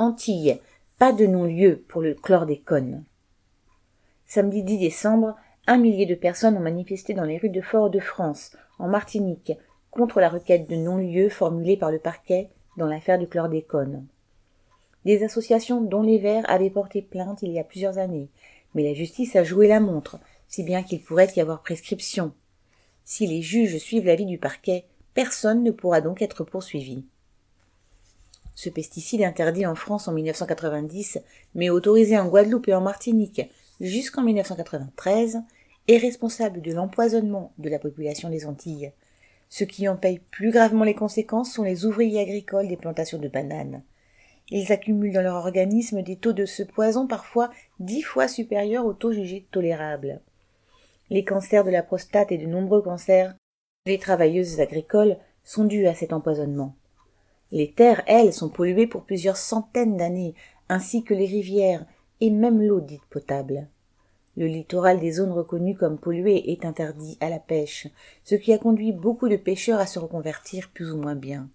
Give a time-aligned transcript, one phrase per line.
[0.00, 0.58] Antilles,
[0.98, 3.04] pas de non-lieu pour le chlordécone.
[4.26, 5.36] Samedi 10 décembre,
[5.66, 9.52] un millier de personnes ont manifesté dans les rues de Fort-de-France, en Martinique,
[9.90, 14.06] contre la requête de non-lieu formulée par le parquet dans l'affaire du chlordécone.
[15.04, 18.30] Des associations dont les Verts avaient porté plainte il y a plusieurs années,
[18.74, 22.32] mais la justice a joué la montre, si bien qu'il pourrait y avoir prescription.
[23.04, 27.04] Si les juges suivent l'avis du parquet, personne ne pourra donc être poursuivi.
[28.54, 31.18] Ce pesticide interdit en France en 1990,
[31.54, 33.42] mais autorisé en Guadeloupe et en Martinique
[33.80, 35.40] jusqu'en 1993,
[35.88, 38.92] est responsable de l'empoisonnement de la population des Antilles.
[39.48, 43.28] Ceux qui en payent plus gravement les conséquences sont les ouvriers agricoles des plantations de
[43.28, 43.82] bananes.
[44.50, 48.92] Ils accumulent dans leur organisme des taux de ce poison parfois dix fois supérieurs aux
[48.92, 50.20] taux jugés tolérables.
[51.08, 53.34] Les cancers de la prostate et de nombreux cancers
[53.86, 56.74] des travailleuses agricoles sont dus à cet empoisonnement.
[57.52, 60.34] Les terres, elles, sont polluées pour plusieurs centaines d'années,
[60.68, 61.84] ainsi que les rivières
[62.20, 63.66] et même l'eau dite potable.
[64.36, 67.88] Le littoral des zones reconnues comme polluées est interdit à la pêche,
[68.24, 71.48] ce qui a conduit beaucoup de pêcheurs à se reconvertir plus ou moins bien.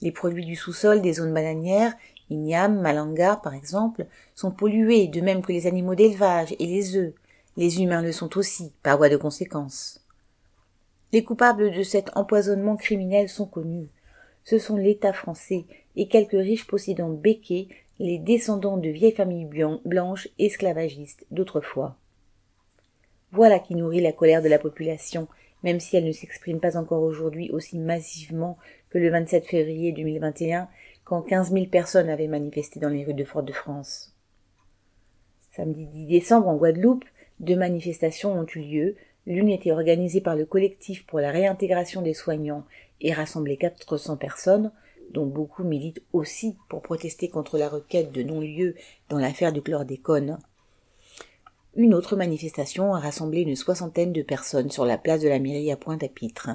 [0.00, 1.92] Les produits du sous-sol des zones bananières,
[2.30, 7.12] igname, malanga par exemple, sont pollués, de même que les animaux d'élevage et les œufs.
[7.56, 10.00] Les humains le sont aussi, par voie de conséquence.
[11.12, 13.88] Les coupables de cet empoisonnement criminel sont connus.
[14.50, 17.68] Ce sont l'État français et quelques riches possédants béquets,
[18.00, 19.48] les descendants de vieilles familles
[19.84, 21.96] blanches esclavagistes d'autrefois.
[23.30, 25.28] Voilà qui nourrit la colère de la population,
[25.62, 30.68] même si elle ne s'exprime pas encore aujourd'hui aussi massivement que le 27 février 2021,
[31.04, 34.16] quand 15 000 personnes avaient manifesté dans les rues de Fort-de-France.
[35.52, 37.04] Samedi 10 décembre, en Guadeloupe,
[37.38, 38.96] deux manifestations ont eu lieu.
[39.30, 42.64] L'une était organisée par le collectif pour la réintégration des soignants
[43.00, 44.72] et rassemblait 400 personnes,
[45.12, 48.74] dont beaucoup militent aussi pour protester contre la requête de non-lieu
[49.08, 50.40] dans l'affaire du chlordécone.
[51.76, 55.70] Une autre manifestation a rassemblé une soixantaine de personnes sur la place de la mairie
[55.70, 56.50] à Pointe-à-Pitre.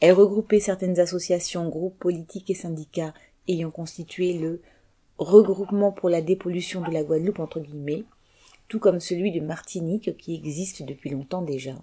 [0.00, 3.14] Elle regroupait certaines associations, groupes politiques et syndicats
[3.46, 4.60] ayant constitué le
[5.18, 8.02] regroupement pour la dépollution de la Guadeloupe entre guillemets,
[8.66, 11.76] tout comme celui de Martinique qui existe depuis longtemps déjà.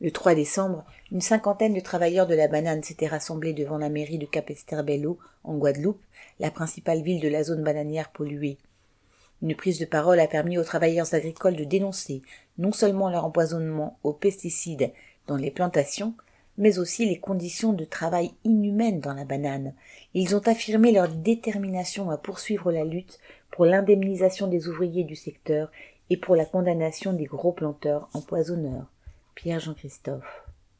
[0.00, 4.18] Le 3 décembre, une cinquantaine de travailleurs de la banane s'étaient rassemblés devant la mairie
[4.18, 6.00] de Capesterbello, en Guadeloupe,
[6.38, 8.58] la principale ville de la zone bananière polluée.
[9.42, 12.22] Une prise de parole a permis aux travailleurs agricoles de dénoncer
[12.58, 14.92] non seulement leur empoisonnement aux pesticides
[15.26, 16.14] dans les plantations,
[16.58, 19.74] mais aussi les conditions de travail inhumaines dans la banane.
[20.14, 23.18] Ils ont affirmé leur détermination à poursuivre la lutte
[23.50, 25.72] pour l'indemnisation des ouvriers du secteur
[26.08, 28.86] et pour la condamnation des gros planteurs empoisonneurs.
[29.38, 30.47] Pierre Jean-Christophe.